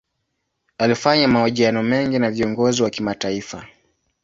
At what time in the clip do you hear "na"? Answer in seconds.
2.19-2.31